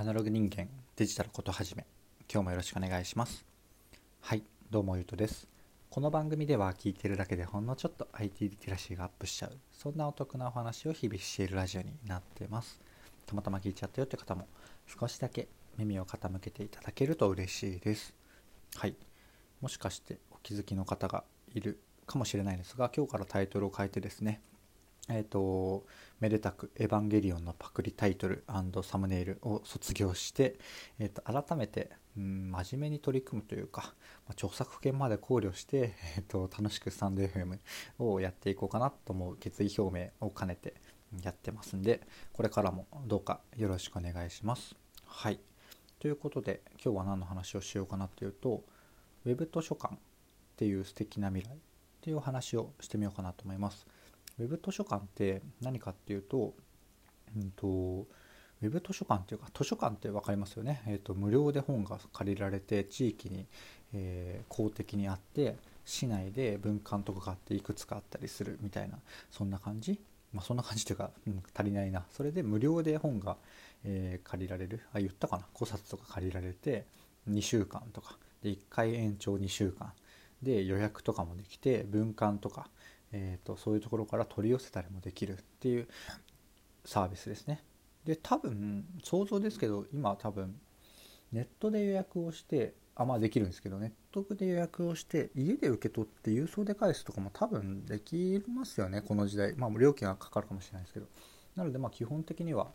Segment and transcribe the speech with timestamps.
[0.00, 0.66] アナログ人間
[0.96, 1.84] デジタルことはじめ
[2.32, 3.44] 今日もよろしくお願いします。
[4.22, 5.46] はいどうもゆうとです。
[5.90, 12.80] この番組では聞いてるだけでほんのちょっと IT リテラシーがアップしちゃうそんなお得なお話を日々しているラジオになってます。
[13.26, 14.48] たまたま聞いちゃったよって方も
[14.86, 18.14] 少しだけ耳を傾けていただけると嬉しいです。
[18.76, 18.96] はい
[19.60, 24.40] もしかしてお気づきの方がいるかもしれないですが今日からタイトルを変えてですね
[25.10, 25.86] えっ、ー、と、
[26.20, 28.44] めでたくエヴァンゲリオンのパクリタイトル
[28.82, 30.58] サムネイルを卒業して、
[30.98, 33.94] えー、と改めて、うん、真面目に取り組むというか、
[34.26, 37.58] まあ、著作権まで考慮して、えーと、楽しくスタンド FM
[37.98, 40.74] をやっていこうかなと思う決意表明を兼ねて
[41.22, 42.00] やってますんで、
[42.32, 44.76] これからもどうかよろしくお願いします。
[45.06, 45.40] はい。
[45.98, 48.64] ということで、今日は何の話をしようかなというと、
[49.26, 49.98] Web 図書館っ
[50.56, 51.58] ていう素敵な未来っ
[52.00, 53.86] ていうお話をしてみようかなと思います。
[54.40, 56.54] ウェブ図書館って何かっていうと,、
[57.36, 63.46] うんと、ウェブ図書館っていうか図書館って分かりますよね、えーと、無料で本が借りられて地域に、
[63.92, 68.98] えー、公的にあって市内で文館とかがあっていくつかあったりするみたいな
[69.30, 70.00] そんな感じ？
[70.32, 72.04] まあそんな感じというか、うん、足りないな。
[72.12, 73.36] それで無料で本が、
[73.84, 74.80] えー、借りられる。
[74.92, 76.86] あ言ったかな？5冊とか借りられて
[77.28, 78.16] 2週間とか。
[78.42, 79.92] で1回延長2週間。
[80.42, 82.70] で予約とかもできて文館とか
[83.12, 85.88] えーと、そういうところから取り寄せたりもできるっていう
[86.84, 87.62] サービスですね。
[88.04, 90.58] で多分想像ですけど今多分
[91.32, 101.06] ネットで予約をしてあまあできるんですけどネットで予約をして家で受け取って郵送で返すとかも多分できますよねこの時代まあ料金はかかるかもしれないですけど
[101.56, 102.68] なのでまあ基本的には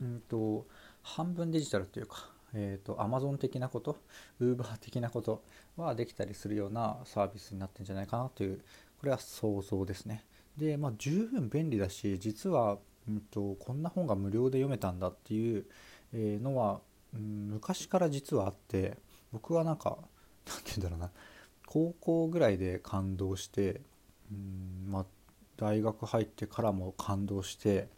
[0.00, 0.66] うんと
[1.02, 3.98] 半分デジタルというかえーと、Amazon 的なこと
[4.40, 5.42] Uber 的なこと
[5.76, 8.62] はできたりするようなサービスになってるんじゃないかなという
[8.98, 10.24] これは想像ですね。
[10.56, 15.66] で、まあ、十分便利だし実は、うんと、こんな本が無料で読めたんだっていう
[16.12, 16.80] のは、
[17.14, 18.96] うん、昔から実はあって
[19.32, 19.98] 僕はなんか
[20.46, 21.10] 何て言うんだろうな
[21.66, 23.80] 高校ぐらいで感動して、
[24.30, 25.06] うんまあ、
[25.56, 27.88] 大学入ってからも感動して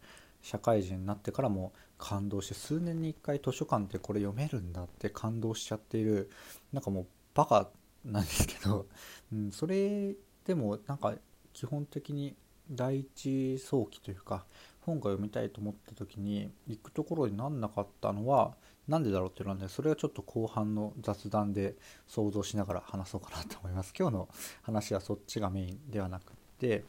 [0.41, 6.29] 社会人になってからも感動して数年に1回図書館ってこれ読めるんだって感動しちゃっている
[6.73, 7.69] なんかもうバカ
[8.05, 8.87] なんですけど、
[9.33, 10.15] うん、それ
[10.49, 11.13] でもなんか
[11.53, 12.35] 基本的に
[12.71, 14.47] 第一早期というか
[14.81, 18.55] 本が読みたいと思った時に行くところになんなかったのは
[18.87, 21.75] 何でだろうっていうのはねそれはちょっと後半の雑談で
[22.07, 23.93] 想像しながら話そうかなと思います。
[23.95, 24.29] 今日の
[24.63, 26.83] 話はそっちがメインではなくて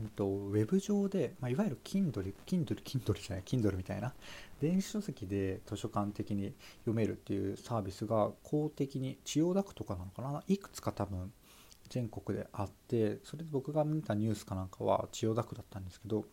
[0.00, 4.12] うんと、ウェブ上で、まあ、いわゆる Kindle、Kindle、Kindle じゃない、Kindle みたいな、
[4.60, 11.32] 電子書籍で図書館的に読めるっていうサービスが公的に、千代田区とかなのかな、いくつか多分
[11.88, 16.24] 全国であってそれで僕が見たニュースかなんかは千代田区だったんですけど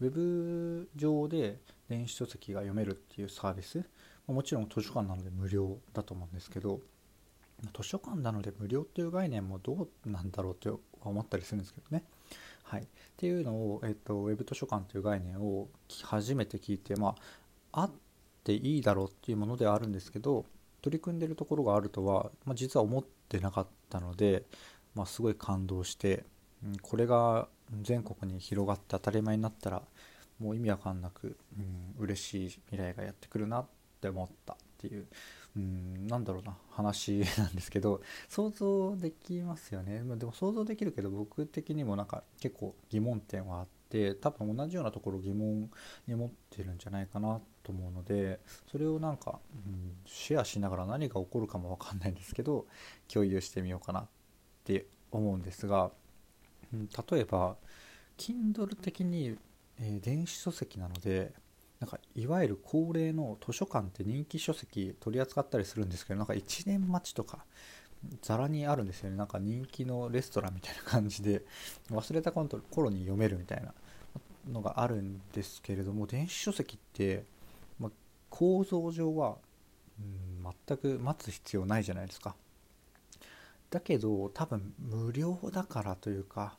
[0.00, 1.58] ウェブ上で
[1.88, 3.84] 電子書籍が読めるっていうサービス
[4.26, 6.80] もちろん図書館なので無料だと思うんですけど
[7.76, 10.70] 図書館なので無料っていう概念もどうなんだろうって
[11.00, 12.04] 思ったりするんですけどね。
[12.64, 15.68] はい、っていうのを、えっと、ウェブ図書館という概念を
[16.02, 17.14] 初めて聞いて、ま
[17.72, 17.90] あ、あっ
[18.42, 20.46] ていいだろうっていうものではあるんですけど
[20.80, 24.44] 取り組んでるところがあるとは、まあ、実は思ってなかったので
[24.94, 26.24] まあ、すごい感動して、
[26.64, 27.48] うん、これが
[27.82, 29.82] 全国に広がって当たり前になったら
[30.38, 33.66] もう意味わかんなく、うん、嬉しい未来がやってくるなっ
[34.00, 35.06] て思ったっていう、
[35.56, 45.70] うん、なんだろうな話なんですけど想像できますよね、まあ、でも想像できるけど僕的にもなんか結構疑問点はあって多分同じようなところ疑問
[46.06, 48.40] に持ってるんじゃないかなと思うので
[48.70, 52.66] それをなんか、うん、シェアしながら何が起こるかも分かんないんですけど
[53.10, 54.08] 共有してみようかなって
[54.64, 55.90] って思うんですが、
[56.72, 57.56] うん、例えば
[58.16, 59.36] Kindle 的に、
[59.78, 61.32] えー、電子書籍なので
[61.80, 67.44] なんかいわゆる恒例の図書館って人気書籍取り扱ったりするんですけどなんか1年待ちとか
[68.22, 69.16] ざらにあるんですよね。
[69.16, 71.42] なんか人気のレストランみたいな感じで
[71.90, 72.48] 忘れた頃
[72.90, 73.72] に読めるみたいな
[74.50, 77.24] のがあるんですけれども電子書籍って、
[77.78, 77.90] ま、
[78.28, 79.36] 構造上は、
[79.98, 82.34] うん、全く待つ必要ないじゃないですか。
[83.74, 86.56] だけど多分無料だからというか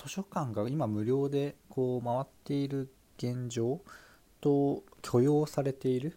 [0.00, 2.88] 図書館が今無料でこう回っている
[3.18, 3.80] 現状
[4.40, 6.16] と許容されている。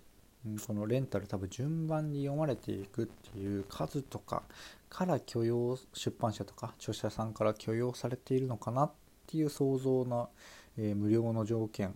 [0.67, 4.43] このレンタル多分順番に読まれていくっていう数とか
[4.91, 8.91] から許容出版社とか著者さんから許容されているのかなっ
[9.25, 10.29] ていう想像な、
[10.77, 11.95] えー、無料の条件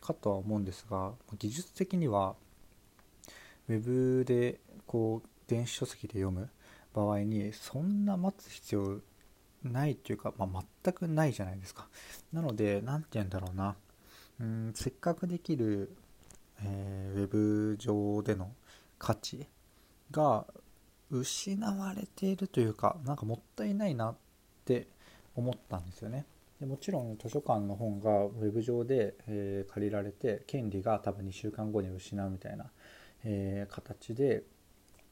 [0.00, 2.36] かとは思うんですが技術的には
[3.68, 6.48] Web でこう電子書籍で読む。
[6.94, 9.00] 場合にそんな待つ必要
[9.62, 11.88] ないっていうか、まあ、全くないじゃないですか
[12.32, 13.76] なので何て言うんだろうな
[14.40, 15.96] うんせっかくできる
[16.62, 18.52] えー、ウェブ上での
[18.98, 19.46] 価値
[20.10, 20.46] が
[21.10, 24.16] 失われているというかなんかもったいないなっ
[24.64, 24.88] て
[25.34, 26.26] 思ったんですよね。
[26.60, 32.70] でもちろん図書館の本がウェブ上で、えー、借りられて権利が多分2週間後に失うみたいな、
[33.24, 34.44] えー、形で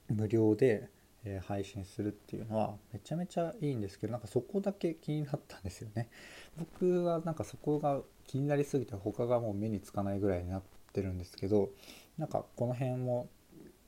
[0.09, 0.89] 無料で、
[1.25, 6.09] え、配信するっていうのはめちゃめちゃいいんですけどなんかそこだけ気になったんですよね。
[6.57, 11.71] 僕はなんかそこが気になりすぎて他がもう目につかないぐらいになってるんですけど
[12.19, 13.29] なんかこの辺も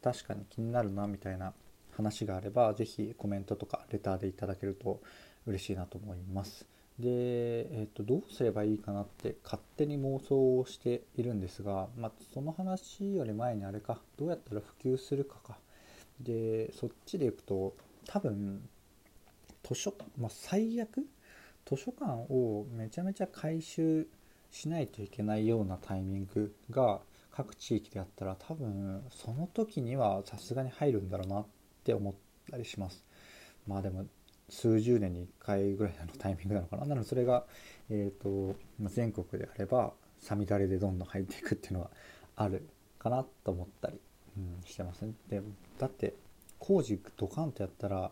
[0.03, 1.55] 確かに気になるなみたいな
[1.97, 5.01] 話があれば是非コメントとかレターでいただけると
[5.47, 6.67] 嬉しいなと思います。
[6.99, 15.59] で、えーと、どうすればいいかなって勝手に妄想をしているんですが、まあ、その話より前にあれかどうやったら普及するかか
[16.21, 17.75] でそっちでいくと
[18.07, 18.69] 多分
[19.63, 21.07] 図書館、まあ、最悪
[21.67, 24.07] 図書館をめちゃめちゃ回収
[24.51, 27.01] しないといけないようなタイミングが
[27.33, 31.47] 各地域であったら多分その時にはさすがに入るんだろうなっ
[31.83, 32.15] て思っ
[32.51, 33.05] たりします。
[33.67, 34.07] まあでも
[34.49, 36.85] 数十年に1回ぐらいのタイミングなのかな。
[36.85, 37.45] なのでそれが、
[37.91, 38.55] えーと、
[38.89, 41.91] 全国であればさみだれでどんどん入っていくっていうのは
[42.37, 42.69] ある
[42.99, 43.99] かなと思ったり、
[44.37, 45.43] うん、してますねで
[45.79, 46.15] だって
[46.59, 48.11] 工事ドカンとやったら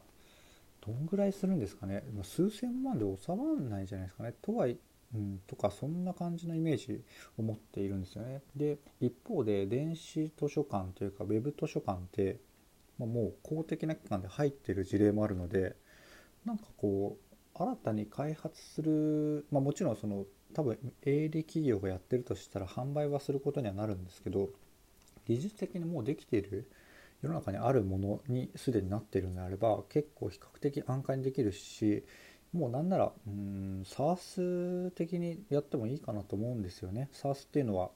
[0.84, 2.02] どんぐらいするんですかね。
[2.22, 4.34] 数千万で収まらないんじゃないですかね。
[4.42, 4.76] とはい
[5.14, 7.02] うん、とかそんな感じのイメージ
[7.36, 8.42] を持っているんですよね。
[8.56, 12.38] で一方で電子図書館というか web 図書館って、
[12.98, 15.76] まあ、もう公的な機関で入ってる事例もあるので
[16.44, 24.48] なんかこう新たに開発する、まあ、もちろんその多分営利企業がやってるとしたら販売はすることにはなるんですけど
[25.26, 26.70] 技術的にもうできている
[27.22, 32.04] 世の中にあるものにすでになっているのであれば結構比較的安価にできるし
[32.52, 37.08] もうなんならうん SARS 的にやってもいいかなと思うんですよね。
[37.14, 37.90] SARS っていうのは、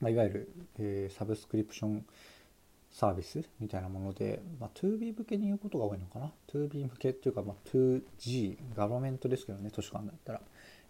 [0.00, 2.04] まあ、いわゆる、えー、サブスクリプション
[2.90, 6.32] サービスみたいなもので、まあ、2B 向けに言うことが多いのかな。
[6.52, 10.40] 2B 向けっていうか、まあ、2G ガバメントですけどね図書館だったら、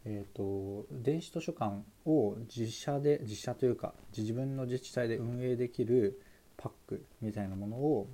[0.04, 6.20] えーと、電子図書館を自社で自社というか自分の自治体で運営できる
[6.56, 8.08] パックみたいなものを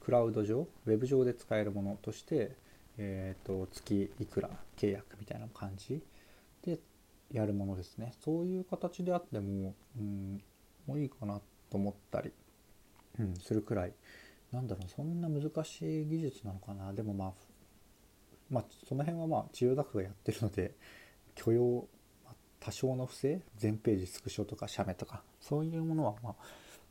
[0.00, 2.56] クラウド上ウェブ上で使えるものとして、
[2.98, 6.02] えーと、月いくら契約みたいな感じ
[6.64, 6.78] で
[7.32, 8.12] やるものですね。
[8.24, 10.42] そういう形であっても、うん、
[10.86, 11.40] もういいかな
[11.70, 12.32] と思ったり
[13.18, 13.92] うん、するくらい。
[14.52, 16.92] なんだろうそんな難しい技術なのかな。
[16.92, 17.32] でもまあ
[18.48, 20.74] まあその辺はまあ千代田区がやってるので
[21.36, 21.88] 許容、
[22.58, 26.34] 多少の不正全ページスクショとか写メとかそういうものはまあ、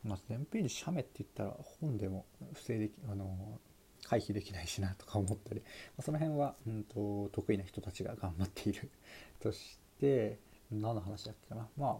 [0.02, 3.58] まあ、全ページ写メって言ったら本でも不正できあの
[4.04, 5.66] 回避できないしなとか思ったり、ま
[5.98, 8.88] あ、その辺は、うんと、得意な人たちが頑張っている。
[9.40, 10.38] として
[10.70, 11.68] 何の話だっけかな。
[11.76, 11.96] まあ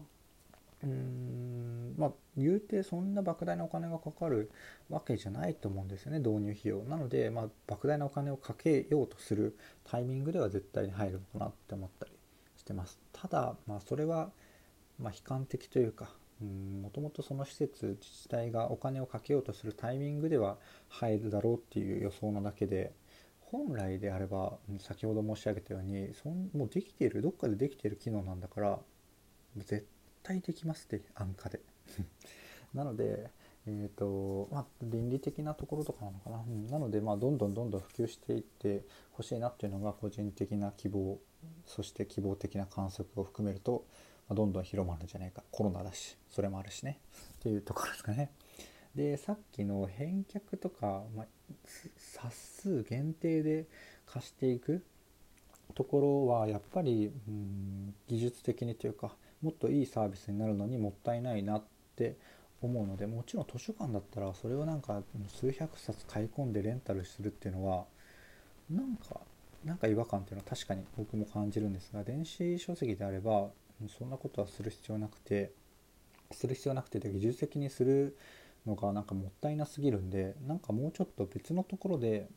[0.85, 4.51] うんまあ言うてそんな莫大なお金がかかる
[4.91, 6.85] わけじゃないと思うんですよね導入費用。
[6.85, 12.16] なので、まあ、莫大なお金をかけようとするタイミングでは絶対に入るのかなって思ったり
[12.67, 12.99] してます。
[13.13, 14.31] ただまあそれは
[14.99, 16.11] まあ悲観的というか
[16.41, 20.59] もともとその施設自治体がお金をかけようとするタイミングでは
[20.89, 22.93] 入るだろうっていう予想なだけで
[23.41, 28.79] 本来であれば先ほど申し上げたようにそんもうできているどっかでできている機能なんだから
[29.57, 29.87] 絶
[30.25, 31.61] 対できますって安価で。
[32.75, 33.31] なので
[33.69, 41.19] えーとまあ、倫理的なところとかなのかな、うん、なので、まあ、どんどんどんどん普及していってほしいなっていうのが個人的な希望
[41.67, 43.85] そして希望的な観測を含めると、
[44.29, 45.43] ま、どんどん広まるんじゃないか。
[45.51, 47.01] コロナだしそれもあるしね。
[47.39, 48.31] っていうところですかね。
[48.95, 51.27] でさっきの返却とか、まあ、
[51.99, 53.67] 冊数限定で
[54.07, 54.83] 貸していく
[55.75, 61.63] ところはやっぱり、うん、技術的にというかもっといいサービスになるのにもったいないなっ
[61.95, 62.17] て
[62.63, 67.85] 思うのでもちろん図書館だったらそれをなんか数百冊買い込んでレンタルするっていうのは
[68.71, 69.21] なんか
[69.67, 73.49] なんか違和感っていうのは確かに僕も感じるんですが電子書籍であれば
[73.99, 75.53] そんなことはする必要なくて
[76.33, 78.17] する必要なくて技術的にする
[78.67, 82.29] のがなんかもったいなすぎるんでなんかもうちょっと別のところで、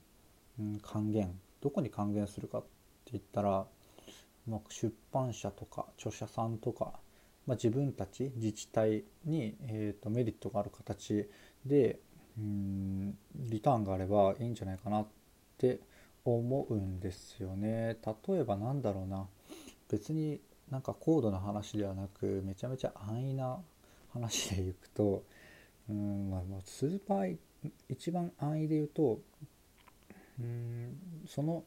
[0.60, 1.32] うん、還元
[1.62, 3.66] どこに還元するかって言ったら
[4.50, 6.94] まあ、出版社とか著者さんとか、
[7.46, 11.30] まあ、自分たち自治体に、えーと、メリットがある形
[11.66, 12.00] で
[12.38, 15.08] うんリターンがあればいいんじゃないかなっ
[15.58, 15.80] て
[16.38, 17.98] 思うんですよね。
[18.28, 19.28] 例えばなんだろうな
[19.90, 23.58] 別になんか高度な話ではなくめちゃめちゃ安易な
[24.14, 25.24] 話でいくと
[25.90, 27.38] うんまあスーパー
[27.90, 29.20] 一番安易で言うと
[30.40, 30.96] うん
[31.28, 31.64] その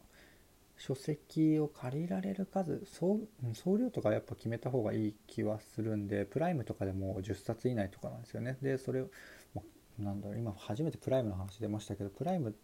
[0.79, 3.21] 書籍を借りられる数総
[3.55, 9.09] 総量とかやっぱ決めた方がいい気はするんでプライムとかでも10冊以内とかなんですよねでそれを
[9.99, 12.55] なんだろう今初めてプライムの話出ましたけどプライム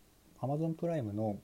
[0.40, 1.38] Amazon プライムの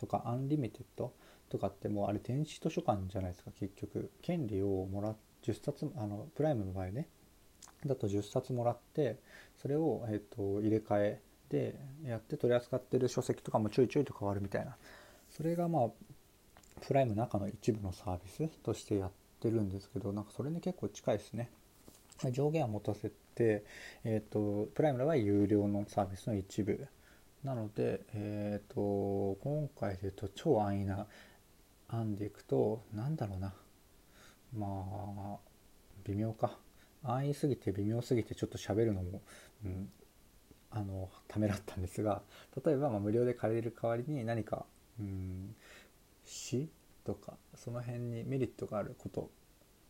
[0.00, 1.12] とかアンリミテッド
[1.50, 4.10] とかってもうあれ電子図書館じゃないですか結局。
[4.22, 7.08] 権利をもらっ10冊あのプライムの場合ね。
[7.84, 9.18] だと10冊もらって
[9.60, 14.76] それを、えーと、入れ替えでやって取り扱ってる書籍とかもちょいちょいと変わるみたいな。
[15.30, 15.88] それがまあ
[16.82, 21.50] プライムの中の一部のサービスとしてやってるんですけどなんかそれに結構近いですね。
[22.32, 23.64] 上限は持たせて、
[24.04, 26.86] えーと、プライムでは有料のサービスの一部。
[27.44, 31.06] なので、えーと、今回で言うと超安易な
[31.88, 33.52] 案でいくと何だろうな
[34.56, 34.66] ま
[35.36, 35.38] あ
[36.04, 36.58] 微妙か
[37.02, 39.22] 安易すぎて微妙すぎてちょっと喋るのも、
[39.64, 39.88] うん、
[40.70, 42.22] あのためらったんですが
[42.64, 44.66] 例えばま無料で借りる代わりに何か、
[44.98, 45.54] うん、
[46.24, 46.68] 詩
[47.04, 49.30] とかその辺にメリットがあること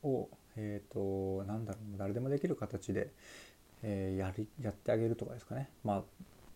[0.02, 3.11] を、えーと、なんだろう誰でもできる形で、
[3.83, 5.69] えー、やりやってあげるとかですかね。
[5.85, 6.02] まあ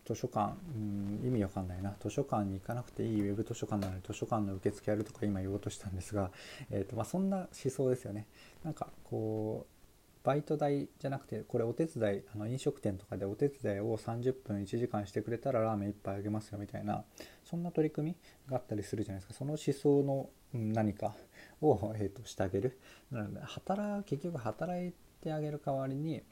[0.05, 1.95] 図書館、うん、意味わかんないな。
[1.99, 6.31] 図書館に行かなくていいウェブ図書館なのに図書館の受付やるとか今言おうとしたんですが、
[6.69, 8.27] えーとまあ、そんな思想ですよね。
[8.63, 17.03] なんかこうバイト代じゃなくてこれお手伝いあの飲食店とかでお手伝いを30分1時間してくれたらラーメン1杯あげますよみたいな
[17.43, 18.15] そんな取り組み
[18.49, 19.33] があったりするじゃないですか。
[19.33, 21.15] その思想の何か
[21.61, 22.79] を、えーと、してあげる。
[23.11, 26.23] なので働結局働いてあげる代わりに、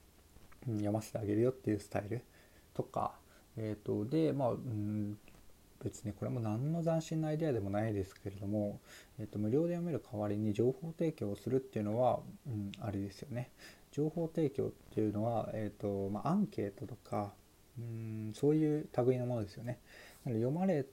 [0.66, 2.22] 読ませてあげるよっていうスタイル
[2.74, 3.16] とか、
[3.58, 5.18] えーと、でまあ、うん、
[5.84, 8.80] 別にこれも何の斬新なアイデアでもないですけれども、
[9.20, 13.52] えーと、無料で読める代わりに情報提供をするっていうのは、うん、ありですよね。
[13.92, 17.34] 情報提供っていうのは、えーとまあ、アンケートとか
[17.78, 19.80] うんそういう類のものですよね。
[20.26, 20.86] なので読まれ、えっ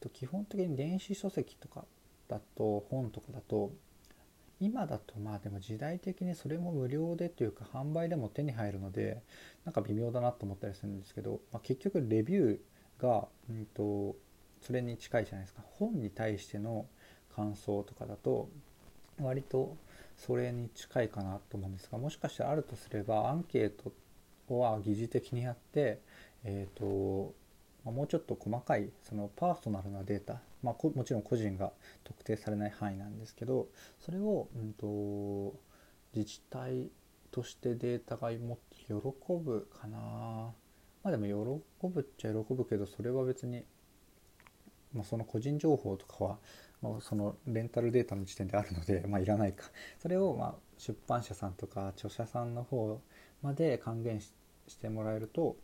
[0.00, 1.84] と、基本的に電子書籍とか
[2.28, 3.72] だと本とかだと
[4.62, 9.20] 今だとまあでも時代的にそれも無料でというか販売でも手に入るので
[9.64, 14.14] なんか微妙だなと思ったりするんですけど、まあ、結局レビューが、うんと、
[14.60, 15.62] それに近いじゃないですか。
[15.72, 16.86] 本に対しての
[17.34, 18.48] 感想とかだと
[19.20, 19.76] 割と
[20.16, 23.72] それに近いかなと思うんですがもしかしたらあるとすればアンケー
[24.48, 26.00] トは疑似的にやって、
[26.44, 27.34] えーと
[27.84, 31.72] ま、もうちょっと細かいそのパーソナルなデータ、まあ、もちろん個人が
[32.04, 33.68] 特定されない範囲なんですけど
[34.00, 35.58] それを、うんと、
[36.14, 36.90] 自治体
[37.30, 39.98] としてデータがも喜ぶかな。
[39.98, 43.64] まあでも喜ぶっちゃ喜ぶけどそれは別に、
[44.92, 46.38] まあ、その個人情報とかは
[46.80, 49.64] もうそのレンタルデータの時点であるので、まあ、いらないか。
[49.98, 53.00] それをま出版社さんとか著者さんの方
[53.40, 54.32] まで還元し
[54.78, 55.56] てもらえると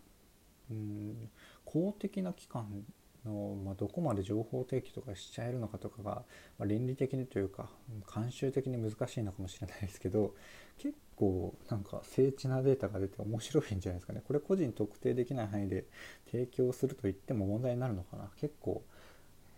[0.70, 1.30] うん
[1.64, 2.84] 公的な機関
[3.24, 6.22] の、まあ、どこまで情報提供とかしちゃえるのかとかが、
[6.58, 7.68] まあ、倫理的にというか
[8.06, 10.34] 慣習的に難しいのかもしれないですけど
[10.78, 14.22] 結構なんか精緻なデータが出て面白いんじゃないですかね。
[14.26, 15.84] これ個人特定できない範囲で
[16.30, 18.30] 提供すると言っても問題になるのかな。
[18.36, 18.82] 結構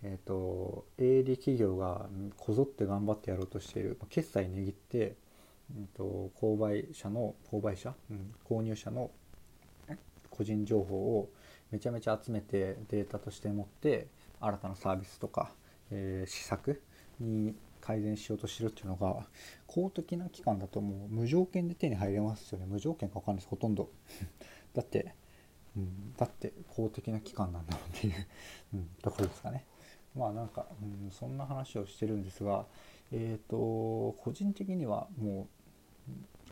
[0.03, 5.15] えーと、営利企業がこぞって頑張ってやろうとしている、まあ、決済握って、
[5.77, 9.11] うんと、購買者の購買者、うん、購入者の
[10.31, 11.29] 個人情報を
[11.71, 14.07] めちゃめちゃ集めてデータとして持って
[14.39, 15.51] 新たなサービスとか、
[15.89, 16.81] えー、施策
[17.19, 19.25] に改善しようとしてるっていうのが
[19.67, 22.65] 公的な機関だともう無条件で手に入れますよね。
[22.67, 23.49] 無条件か分かんないです。
[23.49, 23.89] ほとんど。
[24.73, 25.15] だって、
[25.75, 28.13] うん、だって公的な機関なんだっていう、
[28.75, 29.65] うん、ところですかね。
[30.15, 32.65] まあなんか、うん、そんな話をしてるんですが、
[33.11, 35.60] えっ、ー、と個人的にはもう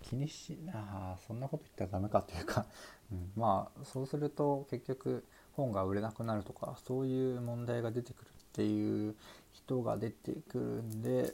[0.01, 2.65] 気にしあそんなこと言ったらダメかというか、
[3.11, 9.15] うん、まあそうすると結局本が売れなくなるとかそういう問題が出てくるっていう
[9.51, 11.33] 人が出てくるんで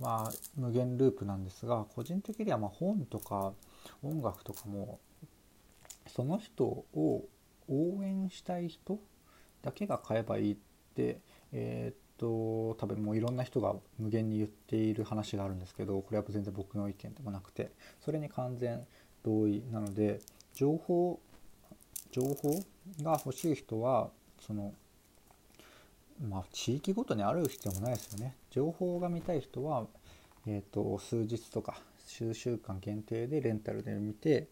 [0.00, 3.52] まあ無限ループなんですが個人的にはま本とか
[4.02, 4.98] 音楽とかも
[6.06, 7.24] その人を
[7.68, 8.98] 応援したい人
[9.62, 10.56] だけが買えばいいっ
[10.94, 11.20] て
[11.52, 17.70] えー、っと多分もういろんな人が無限に言っている話があるんですけどこれは全然僕の意見でもなくて
[18.00, 18.86] それに完全
[19.24, 20.20] 同意なので
[20.54, 21.20] 情報
[22.10, 22.50] 情報
[23.02, 24.10] が欲しい人は
[24.40, 24.72] その
[26.28, 28.34] まあ地域ごとにある必要もないですよね。
[28.50, 29.86] 情報が見たい人は、
[30.46, 34.48] えーと、数日とか数週間限定でレンタルで見て、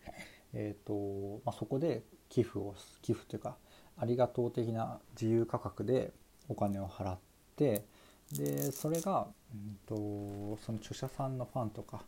[0.52, 3.56] えーとまあ、そこで寄付を寄付というか
[3.96, 6.12] ありがとう的な自由価格で
[6.48, 7.18] お金を払っ
[7.56, 7.84] て
[8.32, 12.02] でそれが、うんと、その著者さんのファンとか、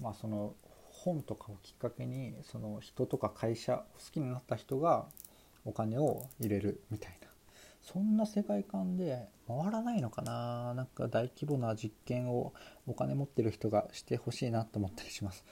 [0.00, 0.54] まあ、その
[0.90, 5.06] 本とかをきっかけにその人とか会社好きになった人が
[5.64, 7.28] お金を入れるみたいな。
[7.82, 10.72] そんな世界観で回らないのかな。
[10.74, 12.52] なんか大規模な実験を
[12.86, 15.44] お金持ってる人がしてほしいなと思ったりします。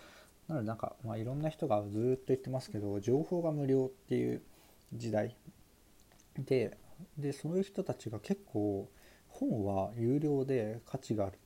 [0.47, 4.42] なのでなんか、まあ、いろんな人がずっと言ってますけど情報が無料っていう
[4.92, 5.37] 時代。
[6.38, 6.76] で
[7.18, 8.88] でそういう人たちが結構
[9.31, 11.39] 本は有料で価値があるっ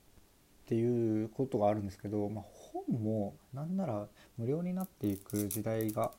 [0.67, 6.11] ていうことがあるんですけど、まあ、本もなんなら無料になっていく時代が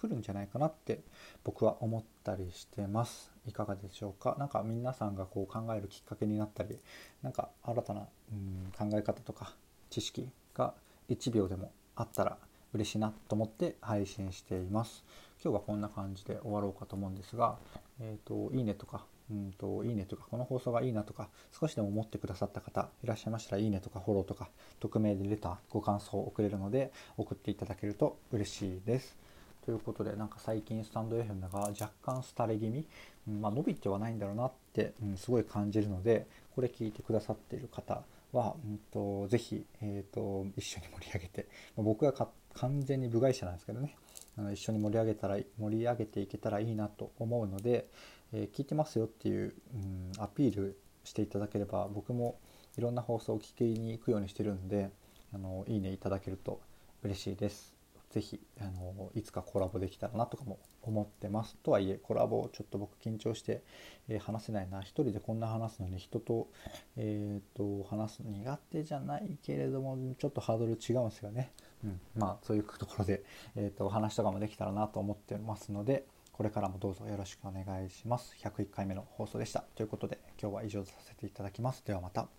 [0.00, 1.00] 来るんじゃないかなって
[1.44, 3.32] 僕は思ったりしてます。
[3.46, 4.36] いかがでしょうか？
[4.38, 6.78] 何か皆さんがこう考えるきっかけになったり
[7.22, 9.54] 何か新たなうん考え方とか
[9.90, 10.74] 知識が
[11.08, 12.36] 1秒でもあったら
[12.74, 15.04] 嬉しいなと思って配信しています。
[15.42, 17.58] 今日はこんな感じで終わろうかと思うんですが、
[18.00, 24.48] えーと、いいねとかうんといいねとかこの放送がいいなとか少しでも思ってくださった方いらっしゃいましたらいいねとかフォローとか
[24.80, 29.16] 匿名でレターご感想を送れるので送っていただけると嬉しいです。
[29.64, 32.86] ということでなんか最近スタンド FM が若干廃れ気味、
[33.28, 42.14] うんまあ、伸びてはないんだろうなって、うん、すごい感じるのでこれ聞いてくださっている方は、うんと、ぜひ、えーと、一緒に盛り上げて、ま、僕は
[42.54, 43.94] 完全に部外者なんですけどね
[44.38, 47.88] あの一緒に盛り上げたら盛り上げていけたらいいなと思うので、
[48.32, 52.38] えー、聞いてますよっていう、うん、アピールしていただければ僕も
[52.76, 54.90] いろんな放送を聞きに行くようにしてるんで
[55.34, 56.60] あのいいねいただけると
[57.02, 57.78] 嬉しいです。
[58.10, 61.56] 是非あのいつかコラボできたらなとかも思ってます。
[61.62, 63.62] とはいえコラボちょっと僕緊張して、
[64.08, 64.80] えー、話せないな。
[64.80, 66.48] 一人でこんな話すのに人と,、
[66.96, 71.52] えーと、話すの苦手じゃないけれどもちょっとハードル違うんですよね、
[71.84, 73.22] うん、まあそういうところで、
[73.56, 76.06] えーと、お話とかもできたらなと思ってますので
[76.38, 78.36] これからもどうぞよろしくお願いします。
[78.40, 79.64] 101回目の放送でした。
[79.74, 81.84] ということで今日は以上させていただきます。
[81.84, 82.37] ではまた。